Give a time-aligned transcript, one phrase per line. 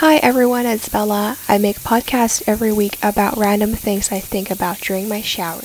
[0.00, 1.36] Hi everyone, it's Bella.
[1.46, 5.60] I make podcasts every week about random things I think about during my shower.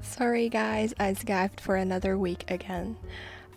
[0.00, 2.96] Sorry guys, I skipped for another week again.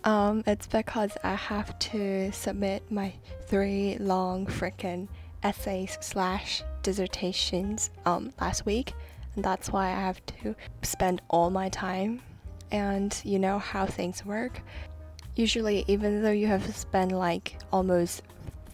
[0.04, 3.12] Um, it's because I have to submit my
[3.48, 5.08] three long freaking
[5.42, 8.92] essays slash dissertations um last week,
[9.34, 12.22] and that's why I have to spend all my time
[12.70, 14.60] and you know how things work.
[15.34, 18.22] Usually, even though you have spent like almost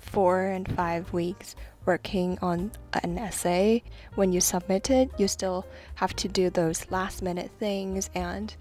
[0.00, 1.56] four and five weeks
[1.86, 2.70] working on
[3.02, 3.82] an essay,
[4.14, 8.10] when you submit it, you still have to do those last minute things.
[8.14, 8.54] And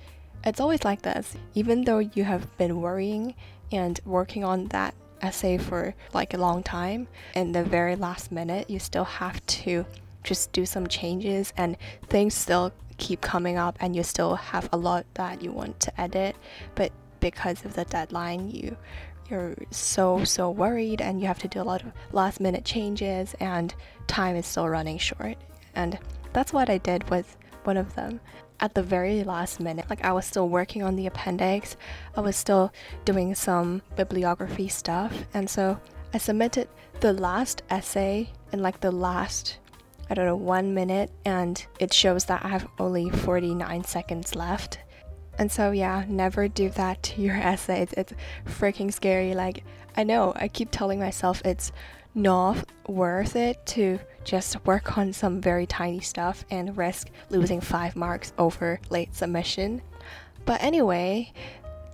[0.44, 1.36] it's always like this.
[1.54, 3.36] Even though you have been worrying
[3.72, 8.70] and working on that essay for like a long time, in the very last minute,
[8.70, 9.86] you still have to
[10.24, 12.72] just do some changes and things still
[13.02, 16.36] keep coming up and you still have a lot that you want to edit,
[16.76, 18.78] but because of the deadline, you
[19.30, 23.34] you're so so worried and you have to do a lot of last minute changes
[23.40, 23.74] and
[24.08, 25.38] time is still running short.
[25.74, 25.98] And
[26.34, 28.20] that's what I did with one of them
[28.60, 29.90] at the very last minute.
[29.90, 31.76] Like I was still working on the appendix,
[32.16, 32.72] I was still
[33.06, 35.80] doing some bibliography stuff, and so
[36.14, 36.68] I submitted
[37.00, 39.58] the last essay in like the last
[40.12, 44.78] I don't know, one minute, and it shows that I have only 49 seconds left.
[45.40, 47.84] And so, yeah, never do that to your essay.
[47.84, 48.14] It's, it's
[48.46, 49.34] freaking scary.
[49.34, 49.64] Like,
[49.96, 51.72] I know, I keep telling myself it's
[52.14, 57.96] not worth it to just work on some very tiny stuff and risk losing five
[57.96, 59.82] marks over late submission.
[60.46, 61.32] But anyway,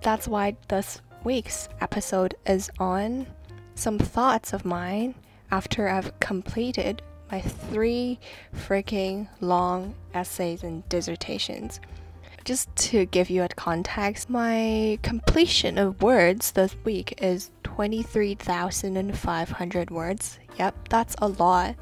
[0.02, 3.28] that's why this week's episode is on
[3.76, 5.14] some thoughts of mine
[5.52, 7.00] after I've completed
[7.30, 8.18] my three
[8.54, 11.80] freaking long essays and dissertations.
[12.44, 20.38] Just to give you a context, my completion of words this week is 23,500 words.
[20.58, 21.74] Yep, that's a lot.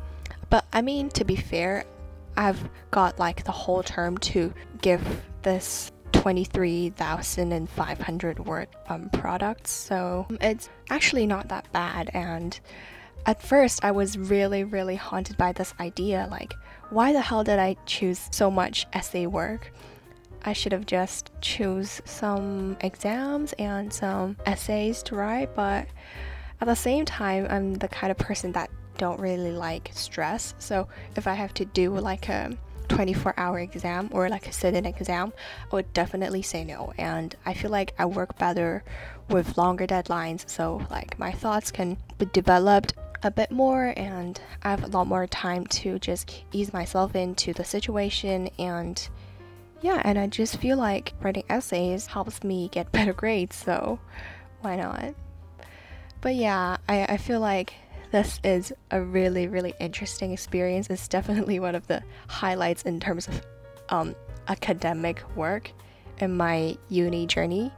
[0.51, 1.85] But I mean, to be fair,
[2.37, 4.53] I've got like the whole term to
[4.83, 12.61] give this 23,500 word um, product, so it's actually not that bad and
[13.27, 16.55] at first, I was really, really haunted by this idea like,
[16.91, 19.73] why the hell did I choose so much essay work?
[20.45, 25.89] I should have just choose some exams and some essays to write, but
[26.61, 30.55] at the same time, I'm the kind of person that don't really like stress.
[30.59, 32.57] So if I have to do like a
[32.89, 35.33] 24 hour exam or like a sit-in exam,
[35.73, 36.93] I would definitely say no.
[36.97, 38.85] And I feel like I work better
[39.29, 42.95] with longer deadlines, so like my thoughts can be developed
[43.27, 47.53] a bit more and I have a lot more time to just ease myself into
[47.53, 49.09] the situation and
[49.83, 53.99] yeah, and I just feel like writing essays helps me get better grades, so
[54.61, 55.15] why not?
[56.21, 57.75] But yeah, I, I feel like
[58.11, 60.89] this is a really, really interesting experience.
[60.89, 63.43] It's definitely one of the highlights in terms of
[63.91, 64.17] um,
[64.49, 65.71] academic work
[66.19, 67.71] in my uni journey.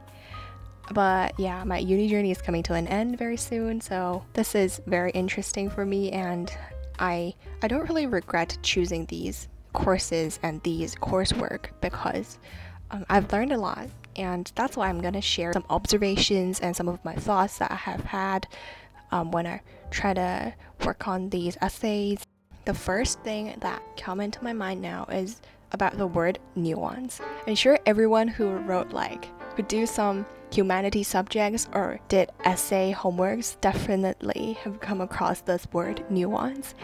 [0.93, 4.81] But yeah, my uni journey is coming to an end very soon, so this is
[4.87, 6.51] very interesting for me and
[6.99, 12.39] I I don't really regret choosing these courses and these coursework because
[12.91, 16.87] um, I've learned a lot and that's why I'm gonna share some observations and some
[16.87, 18.47] of my thoughts that I have had
[19.11, 19.61] um, when I
[19.91, 20.53] try to
[20.85, 22.23] work on these essays.
[22.65, 25.41] The first thing that come into my mind now is
[25.71, 27.21] about the word nuance.
[27.47, 29.29] I'm sure everyone who wrote like
[29.59, 36.01] who do some humanities subjects or did essay homeworks definitely have come across this word
[36.09, 36.75] nuance.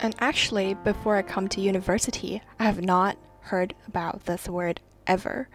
[0.00, 5.50] And actually, before I come to university, I have not heard about this word ever.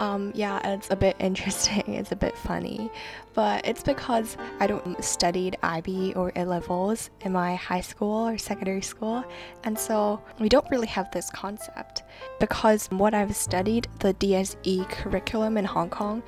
[0.00, 2.90] Um, yeah, it's a bit interesting, it's a bit funny,
[3.34, 8.38] but it's because I don't studied IB or A levels in my high school or
[8.38, 9.22] secondary school,
[9.62, 12.02] and so we don't really have this concept.
[12.40, 16.22] Because what I've studied, the DSE curriculum in Hong Kong,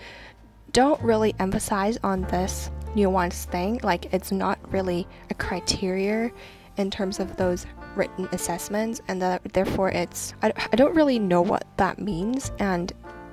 [0.73, 3.81] don't really emphasize on this nuanced thing.
[3.83, 6.31] Like, it's not really a criteria
[6.77, 9.21] in terms of those written assessments, and
[9.53, 12.93] therefore, it's I, I don't really know what that means, and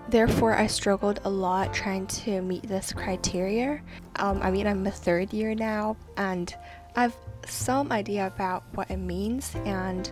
[0.09, 3.81] therefore, I struggled a lot trying to meet this criteria.
[4.17, 6.53] Um, I mean, I'm a third year now, and
[6.95, 7.15] I've
[7.45, 10.11] some idea about what it means, and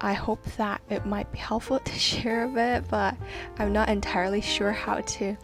[0.00, 3.16] I hope that it might be helpful to share a bit, but
[3.58, 5.36] I'm not entirely sure how to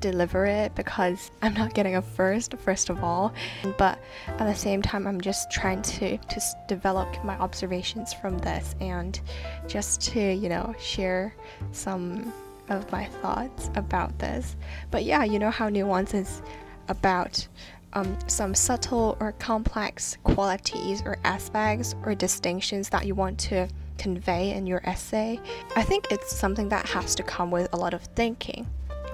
[0.00, 3.32] deliver it because I'm not getting a first, first of all.
[3.76, 8.74] But at the same time, I'm just trying to just develop my observations from this
[8.80, 9.20] and
[9.66, 11.34] just to, you know, share
[11.72, 12.32] some
[12.70, 14.56] of my thoughts about this.
[14.90, 16.42] But yeah, you know how nuance is
[16.88, 17.46] about
[17.92, 23.68] um, some subtle or complex qualities or aspects or distinctions that you want to
[23.98, 25.38] convey in your essay.
[25.76, 28.66] I think it's something that has to come with a lot of thinking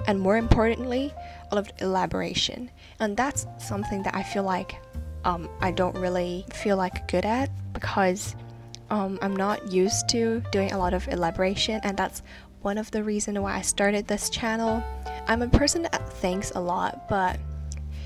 [0.07, 1.13] and more importantly,
[1.51, 2.71] a lot of elaboration.
[2.99, 4.79] And that's something that I feel like
[5.25, 8.35] um, I don't really feel like good at because
[8.89, 12.21] um, I'm not used to doing a lot of elaboration, and that's
[12.67, 14.83] one of the reasons why I started this channel.
[15.27, 17.39] I'm a person that thinks a lot, but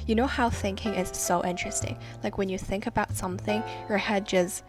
[0.06, 1.98] you know how thinking is so interesting.
[2.24, 4.63] Like when you think about something, your head just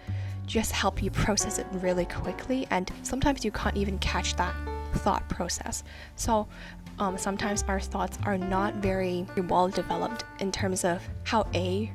[0.47, 4.55] just help you process it really quickly, and sometimes you can't even catch that
[4.95, 5.85] thought process.
[6.17, 6.49] So
[6.99, 11.93] um, sometimes our thoughts are not very well developed in terms of how A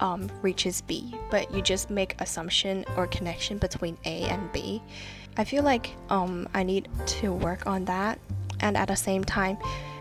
[0.00, 4.82] um, reaches B, but you just make assumption or connection between A and B.
[5.40, 8.18] I feel like um, I need to work on that,
[8.60, 9.56] and at the same time,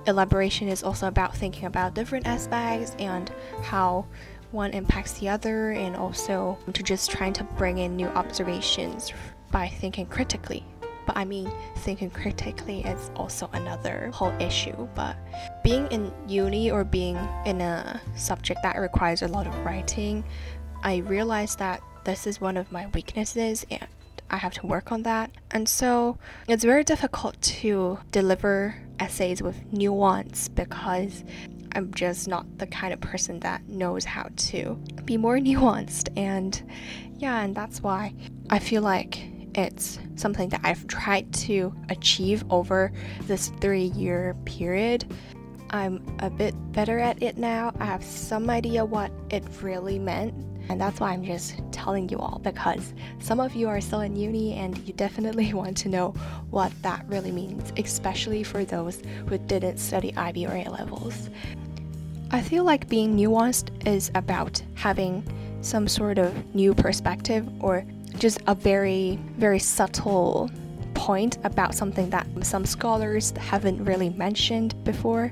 [0.06, 3.32] elaboration is also about thinking about different aspects and
[3.64, 4.06] how
[4.52, 9.14] one impacts the other, and also to just trying to bring in new observations
[9.50, 10.66] by thinking critically
[11.06, 14.88] but I mean, thinking critically is also another whole issue.
[14.94, 15.16] But
[15.64, 20.24] being in uni or being in a subject that requires a lot of writing,
[20.84, 23.88] I realized that this is one of my weaknesses and
[24.30, 25.32] I have to work on that.
[25.52, 26.18] And so
[26.48, 31.24] it's very difficult to deliver essays with nuance because
[31.74, 36.10] I'm just not the kind of person that knows how to be more nuanced.
[36.18, 36.62] And
[37.18, 38.14] yeah, and that's why
[38.50, 39.24] I feel like
[39.56, 42.92] it's something that I've tried to achieve over
[43.24, 45.12] this three year period.
[45.72, 47.72] I'm a bit better at it now.
[47.80, 50.34] I have some idea what it really meant.
[50.70, 54.16] And that's why I'm just telling you all because some of you are still in
[54.16, 56.12] uni and you definitely want to know
[56.52, 61.30] what that really means, especially for those who didn't study IB or A levels.
[62.32, 65.24] I feel like being nuanced is about having
[65.62, 67.84] some sort of new perspective or
[68.20, 70.52] just a very, very subtle
[70.94, 75.32] point about something that some scholars haven't really mentioned before.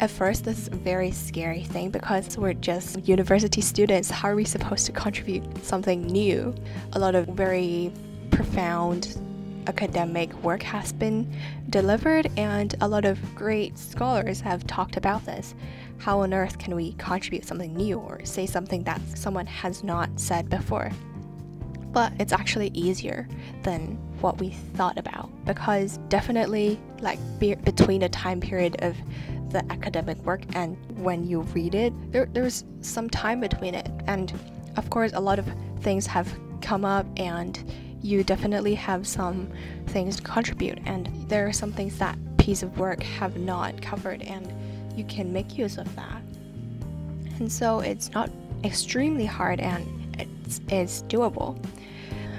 [0.00, 4.10] At first, this very scary thing because we're just university students.
[4.10, 6.54] How are we supposed to contribute something new?
[6.94, 7.92] A lot of very
[8.30, 9.16] profound
[9.68, 11.32] academic work has been
[11.70, 15.54] delivered, and a lot of great scholars have talked about this.
[15.98, 20.10] How on earth can we contribute something new or say something that someone has not
[20.16, 20.90] said before?
[21.94, 23.26] but it's actually easier
[23.62, 28.96] than what we thought about because definitely like be- between a time period of
[29.54, 33.88] the academic work and when you read it there, there's some time between it.
[34.06, 34.32] And
[34.76, 35.46] of course a lot of
[35.80, 36.28] things have
[36.60, 37.72] come up and
[38.02, 39.48] you definitely have some
[39.86, 40.78] things to contribute.
[40.84, 44.52] And there are some things that piece of work have not covered and
[44.98, 46.20] you can make use of that.
[47.38, 48.30] And so it's not
[48.64, 49.86] extremely hard and
[50.18, 51.64] it's, it's doable.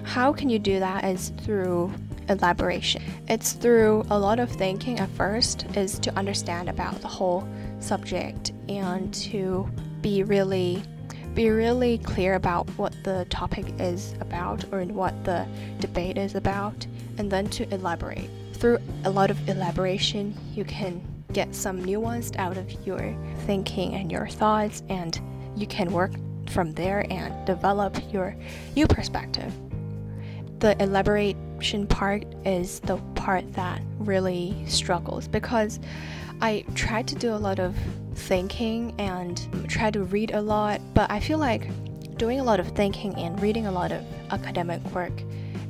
[0.03, 1.05] How can you do that?
[1.05, 1.91] Is through
[2.29, 3.01] elaboration.
[3.27, 7.47] It's through a lot of thinking at first is to understand about the whole
[7.79, 9.69] subject and to
[10.01, 10.83] be really
[11.33, 15.45] be really clear about what the topic is about or in what the
[15.81, 16.87] debate is about
[17.17, 18.29] and then to elaborate.
[18.53, 21.01] Through a lot of elaboration, you can
[21.33, 23.13] get some nuance out of your
[23.45, 25.19] thinking and your thoughts and
[25.57, 26.11] you can work
[26.47, 28.33] from there and develop your
[28.77, 29.53] new perspective
[30.59, 30.81] the
[31.55, 35.79] elaboration part is the part that really struggles because
[36.41, 37.75] I try to do a lot of
[38.13, 41.69] thinking and try to read a lot, but I feel like
[42.17, 45.13] doing a lot of thinking and reading a lot of academic work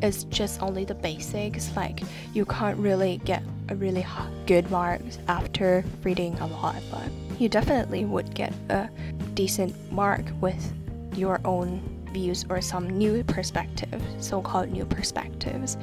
[0.01, 1.75] is just only the basics.
[1.75, 2.01] Like,
[2.33, 4.05] you can't really get a really
[4.47, 8.89] good marks after reading a lot, but you definitely would get a
[9.35, 10.73] decent mark with
[11.15, 15.77] your own views or some new perspective, so called new perspectives.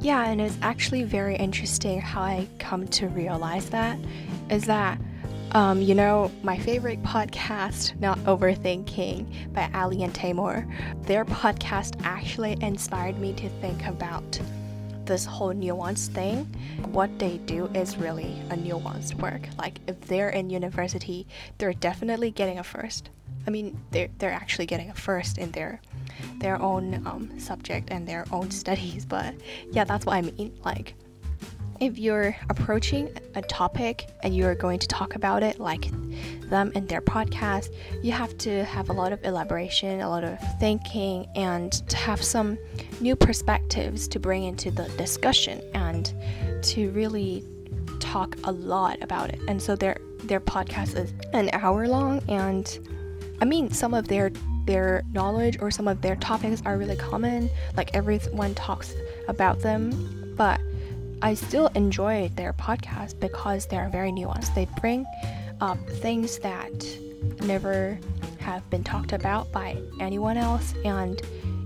[0.00, 3.98] Yeah, and it's actually very interesting how I come to realize that
[4.50, 4.98] is that
[5.52, 10.66] um, you know, my favorite podcast, Not Overthinking, by Ali and Taimur,
[11.06, 14.40] their podcast actually inspired me to think about
[15.04, 16.44] this whole nuance thing.
[16.90, 19.42] What they do is really a nuanced work.
[19.56, 21.26] Like, if they're in university,
[21.58, 23.10] they're definitely getting a first.
[23.46, 25.80] I mean, they're they're actually getting a first in their
[26.38, 29.04] their own um, subject and their own studies.
[29.04, 29.34] But
[29.70, 30.56] yeah, that's what I mean.
[30.64, 30.94] Like,
[31.80, 35.90] if you're approaching a topic and you're going to talk about it like
[36.48, 40.38] them in their podcast, you have to have a lot of elaboration, a lot of
[40.60, 42.56] thinking, and to have some
[43.00, 46.14] new perspectives to bring into the discussion and
[46.62, 47.44] to really
[48.00, 49.40] talk a lot about it.
[49.48, 52.78] And so their their podcast is an hour long and
[53.40, 54.30] I mean some of their
[54.64, 58.94] their knowledge or some of their topics are really common, like everyone talks
[59.28, 60.60] about them, but
[61.22, 64.54] I still enjoy their podcast because they're very nuanced.
[64.54, 65.04] They bring
[65.60, 66.72] up things that
[67.42, 67.98] never
[68.38, 71.20] have been talked about by anyone else, and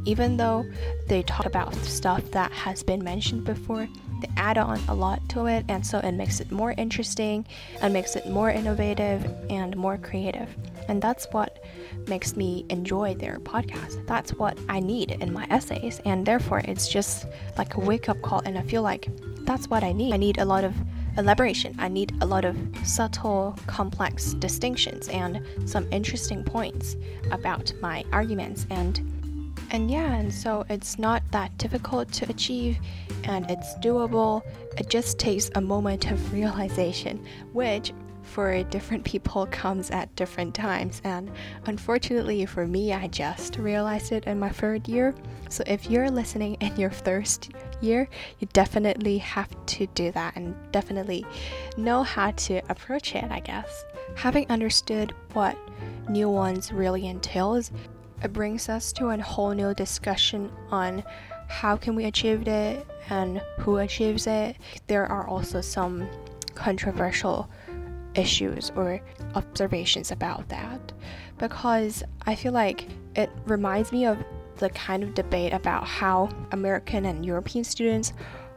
[0.04, 0.64] even though
[1.06, 3.88] they talk about stuff that has been mentioned before,
[4.20, 7.46] they add on a lot to it, and so it makes it more interesting
[7.80, 10.48] and makes it more innovative and more creative.
[10.88, 11.62] And that's what
[12.06, 14.06] makes me enjoy their podcast.
[14.06, 18.20] That's what I need in my essays, and therefore it's just like a wake up
[18.22, 19.08] call, and I feel like
[19.44, 20.12] that's what I need.
[20.14, 20.74] I need a lot of
[21.16, 21.74] elaboration.
[21.78, 26.96] I need a lot of subtle, complex distinctions and some interesting points
[27.30, 29.17] about my arguments and
[29.70, 32.78] and yeah, and so it's not that difficult to achieve
[33.24, 34.42] and it's doable.
[34.76, 41.00] It just takes a moment of realization, which for different people comes at different times.
[41.04, 41.30] And
[41.66, 45.14] unfortunately for me, I just realized it in my third year.
[45.48, 48.08] So if you're listening in your first year,
[48.38, 51.26] you definitely have to do that and definitely
[51.76, 53.84] know how to approach it, I guess.
[54.14, 55.56] Having understood what
[56.08, 57.70] nuance really entails,
[58.22, 61.04] it brings us to a whole new discussion on
[61.48, 64.56] how can we achieve it and who achieves it.
[64.86, 66.08] There are also some
[66.54, 67.48] controversial
[68.14, 69.00] issues or
[69.34, 70.92] observations about that
[71.38, 74.18] because I feel like it reminds me of
[74.56, 78.12] the kind of debate about how American and European students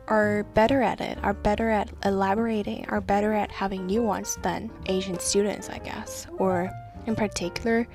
[0.07, 5.19] are better at it, are better at elaborating, are better at having nuance than Asian
[5.19, 6.27] students, I guess.
[6.37, 6.69] Or
[7.05, 7.87] in particular,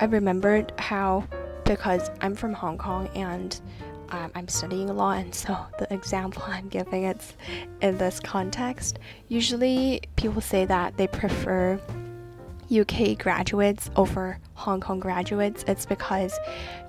[0.00, 1.24] I remembered how
[1.64, 3.58] because I'm from Hong Kong and
[4.10, 7.34] um, I'm studying law, and so the example I'm giving it's
[7.80, 8.98] in this context.
[9.28, 11.80] Usually, people say that they prefer
[12.74, 15.64] UK graduates over Hong Kong graduates.
[15.66, 16.38] It's because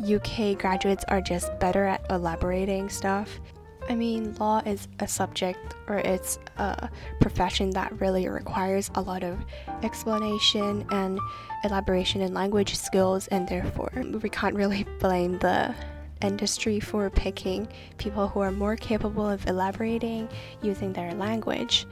[0.02, 3.40] UK graduates are just better at elaborating stuff.
[3.88, 6.90] I mean, law is a subject or it's a
[7.22, 9.38] profession that really requires a lot of
[9.84, 11.20] explanation and
[11.64, 15.76] elaboration and language skills, and therefore, we can't really blame the
[16.22, 20.28] industry for picking people who are more capable of elaborating
[20.62, 21.86] using their language.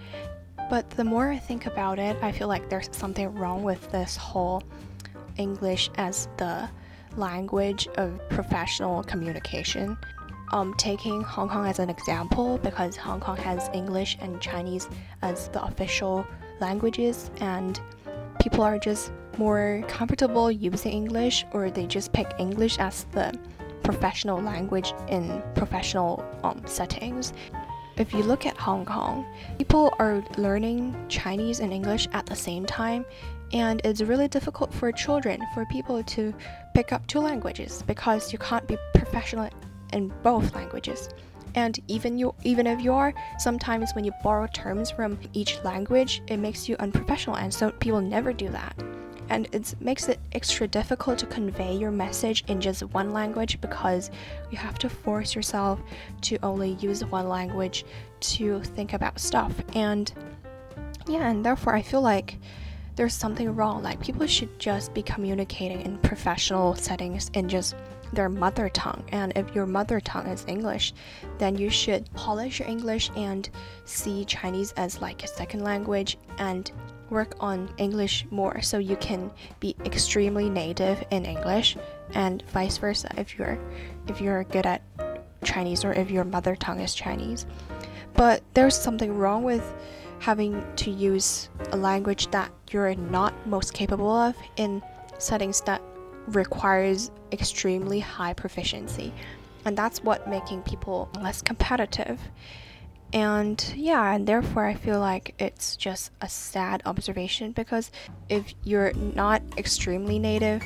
[0.69, 4.15] But the more I think about it, I feel like there's something wrong with this
[4.15, 4.63] whole
[5.38, 6.69] English as the
[7.15, 9.97] language of professional communication.
[10.53, 14.88] Um, taking Hong Kong as an example, because Hong Kong has English and Chinese
[15.24, 16.27] as the official
[16.60, 17.81] languages, and
[18.39, 23.33] people are just more comfortable using English, or they just pick English as the
[23.81, 27.33] professional language in professional um, settings.
[27.98, 29.25] If you look at Hong Kong,
[29.57, 33.07] people are learning Chinese and English at the same time,
[33.53, 36.31] and it's really difficult for children, for people to
[36.75, 39.50] pick up two languages because you can't be professional
[39.93, 41.09] in both languages.
[41.55, 46.21] And even you even if you are, sometimes when you borrow terms from each language,
[46.27, 48.75] it makes you unprofessional and so people never do that.
[49.29, 54.12] And it makes it extra difficult to convey your message in just one language because
[54.51, 55.79] you have to force yourself
[56.21, 57.85] to only use one language
[58.19, 59.53] to think about stuff.
[59.75, 60.12] And
[61.05, 62.38] yeah and therefore i feel like
[62.95, 63.83] there's something wrong.
[63.83, 67.75] Like people should just be communicating in professional settings in just
[68.13, 70.93] their mother tongue and if your mother tongue is english
[71.38, 73.50] then you should polish your english and
[73.86, 76.72] see chinese as like a second language and
[77.13, 81.77] work on English more so you can be extremely native in English
[82.15, 83.58] and vice versa if you're
[84.08, 84.82] if you're good at
[85.43, 87.46] Chinese or if your mother tongue is Chinese.
[88.15, 89.74] But there's something wrong with
[90.20, 94.82] having to use a language that you're not most capable of in
[95.20, 95.82] settings that
[96.27, 99.13] requires extremely high proficiency.
[99.66, 102.20] And that's what making people less competitive.
[103.12, 107.92] And yeah, and therefore I feel like it's just a sad observation because
[108.30, 110.63] if you're not extremely native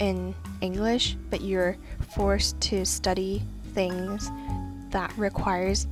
[0.00, 1.76] in English, but you're
[2.10, 3.42] forced to study
[3.74, 4.30] things
[4.90, 5.86] that requires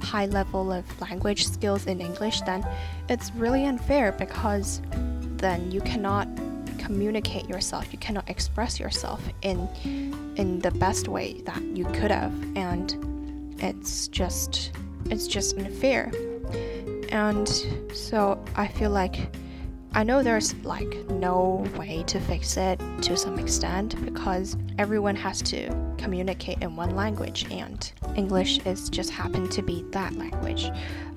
[0.00, 2.64] high level of language skills in English, then
[3.08, 4.80] it's really unfair because
[5.38, 6.28] then you cannot
[6.86, 9.68] communicate yourself, you cannot express yourself in
[10.36, 12.86] in the best way that you could have and
[13.58, 14.70] it's just
[15.10, 16.12] it's just unfair.
[17.10, 17.48] And
[17.92, 19.34] so I feel like
[19.94, 25.40] I know there's like no way to fix it to some extent because everyone has
[25.42, 30.70] to communicate in one language and English is just happened to be that language.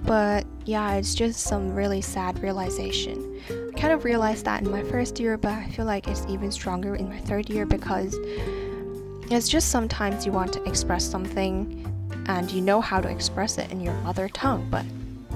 [0.04, 3.42] But yeah, it's just some really sad realization.
[3.50, 6.52] I kind of realized that in my first year, but I feel like it's even
[6.52, 8.16] stronger in my third year because
[9.32, 11.84] it's just sometimes you want to express something
[12.28, 14.86] and you know how to express it in your mother tongue, but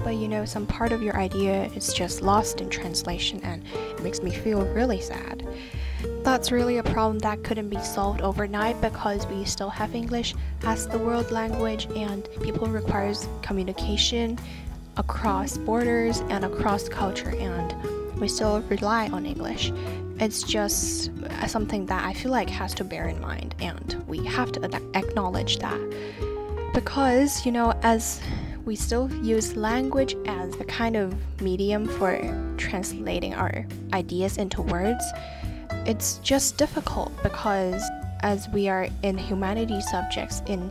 [0.04, 4.02] but you know some part of your idea is just lost in translation and it
[4.04, 5.44] makes me feel really sad.
[6.22, 10.86] That's really a problem that couldn't be solved overnight because we still have English as
[10.86, 14.38] the world language and people requires communication
[14.96, 17.74] across borders and across culture and
[18.20, 19.72] we still rely on English.
[20.20, 21.10] It's just
[21.48, 25.58] something that I feel like has to bear in mind and we have to acknowledge
[25.58, 25.80] that
[26.72, 28.20] because you know as
[28.64, 32.18] we still use language as a kind of medium for
[32.56, 35.04] translating our ideas into words.
[35.86, 37.82] It's just difficult because
[38.20, 40.70] as we are in humanities subjects in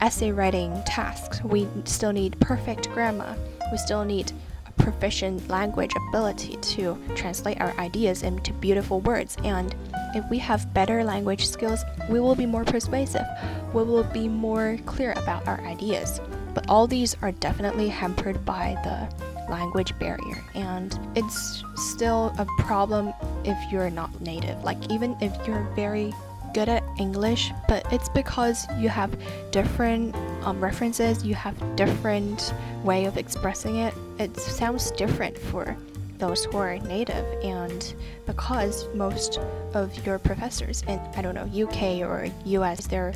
[0.00, 3.36] essay writing tasks, we still need perfect grammar.
[3.72, 4.30] We still need
[4.66, 9.38] a proficient language ability to translate our ideas into beautiful words.
[9.44, 9.74] And
[10.14, 13.24] if we have better language skills, we will be more persuasive.
[13.72, 16.20] We will be more clear about our ideas.
[16.52, 23.12] But all these are definitely hampered by the language barrier, and it's still a problem
[23.44, 24.62] if you're not native.
[24.62, 26.12] Like, even if you're very
[26.52, 29.16] good at English, but it's because you have
[29.50, 30.14] different
[30.44, 32.52] um, references, you have different
[32.84, 33.94] way of expressing it.
[34.18, 35.76] It sounds different for
[36.18, 37.94] those who are native, and
[38.26, 39.38] because most
[39.74, 43.12] of your professors in I don't know UK or US, they're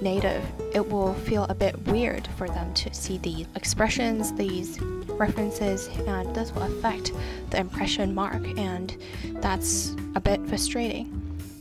[0.00, 5.88] native, it will feel a bit weird for them to see these expressions, these references,
[6.06, 7.12] and this will affect
[7.50, 8.96] the impression mark, and
[9.40, 11.14] that's a bit frustrating.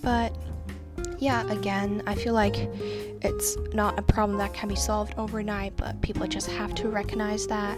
[0.03, 0.35] But
[1.19, 2.55] yeah, again, I feel like
[3.21, 7.47] it's not a problem that can be solved overnight, but people just have to recognize
[7.47, 7.77] that.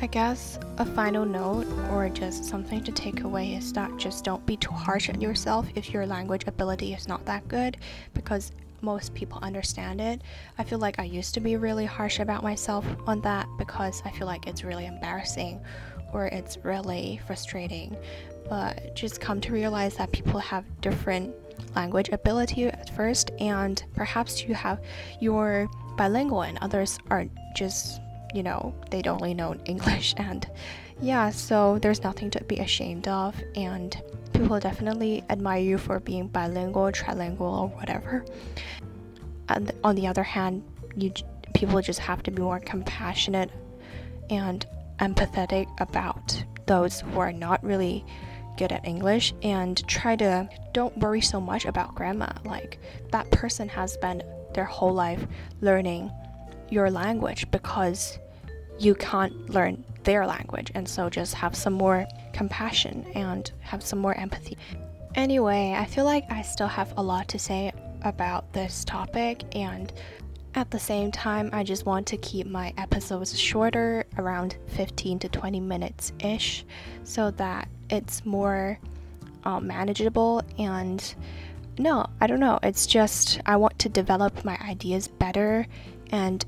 [0.00, 4.44] I guess a final note or just something to take away is that just don't
[4.44, 7.76] be too harsh on yourself if your language ability is not that good
[8.12, 10.20] because most people understand it.
[10.58, 14.10] I feel like I used to be really harsh about myself on that because I
[14.10, 15.60] feel like it's really embarrassing
[16.14, 17.96] or it's really frustrating.
[18.48, 21.34] But just come to realize that people have different
[21.74, 24.80] language ability at first, and perhaps you have
[25.20, 28.00] your bilingual and others are just
[28.34, 30.50] you know they don't only know English and
[31.00, 34.02] yeah so there's nothing to be ashamed of and
[34.34, 38.24] people definitely admire you for being bilingual, trilingual, or whatever.
[39.48, 40.62] And on the other hand,
[40.96, 41.12] you
[41.54, 43.50] people just have to be more compassionate
[44.28, 44.66] and
[45.00, 48.04] empathetic about those who are not really
[48.56, 52.32] good at English and try to don't worry so much about grammar.
[52.44, 52.78] Like
[53.10, 54.22] that person has spent
[54.54, 55.26] their whole life
[55.60, 56.10] learning
[56.70, 58.18] your language because
[58.78, 63.98] you can't learn their language, and so just have some more compassion and have some
[63.98, 64.58] more empathy.
[65.14, 69.92] Anyway, I feel like I still have a lot to say about this topic, and
[70.54, 75.28] at the same time, I just want to keep my episodes shorter, around 15 to
[75.28, 76.64] 20 minutes ish,
[77.02, 78.78] so that it's more
[79.44, 80.42] um, manageable.
[80.58, 81.14] And
[81.78, 85.66] no, I don't know, it's just I want to develop my ideas better
[86.10, 86.44] and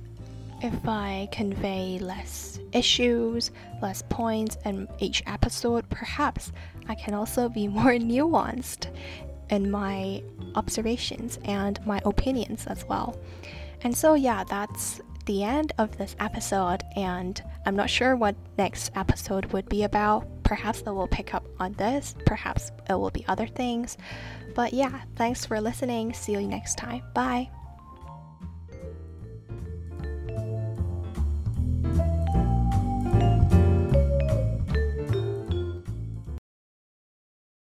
[0.62, 3.50] if I convey less issues,
[3.82, 6.52] less points in each episode, perhaps
[6.88, 8.86] I can also be more nuanced
[9.50, 10.22] in my
[10.54, 13.18] observations and my opinions as well.
[13.86, 18.90] And so, yeah, that's the end of this episode, and I'm not sure what next
[18.96, 20.26] episode would be about.
[20.42, 23.96] Perhaps it will pick up on this, perhaps it will be other things.
[24.56, 26.14] But yeah, thanks for listening.
[26.14, 27.04] See you next time.
[27.14, 27.48] Bye.